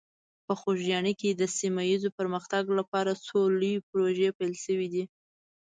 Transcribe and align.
په 0.45 0.53
خوږیاڼي 0.59 1.13
کې 1.21 1.29
د 1.33 1.43
سیمه 1.57 1.81
ایز 1.89 2.03
پرمختګ 2.17 2.63
لپاره 2.79 3.11
څو 3.27 3.39
لویې 3.59 3.85
پروژې 3.89 4.29
پیل 4.37 4.53
شوي 4.65 4.87
دي. 4.93 5.03